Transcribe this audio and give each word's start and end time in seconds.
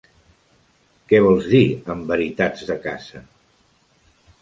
Què 1.11 1.19
vols 1.27 1.51
dir 1.53 1.63
amb 1.97 2.09
"veritats 2.15 2.67
de 2.73 2.81
casa"? 2.89 3.25